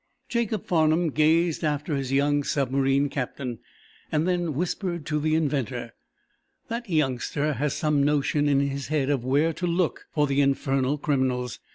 [0.29, 3.59] Jacob Farnum gazed after his young submarine captain,
[4.09, 5.93] then whispered to the inventor:
[6.69, 10.97] "That youngster has some notion in his head of where to look for the infernal
[10.97, 11.59] criminals.